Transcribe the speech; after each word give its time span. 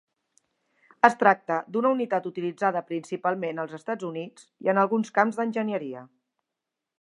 Es 1.09 1.17
tracta 1.23 1.57
d'una 1.75 1.91
unitat 1.95 2.29
utilitzada 2.29 2.81
principalment 2.87 3.63
als 3.65 3.77
Estats 3.81 4.09
Units 4.09 4.49
i 4.69 4.73
en 4.75 4.81
alguns 4.85 5.13
camps 5.19 5.39
d'enginyeria. 5.43 6.03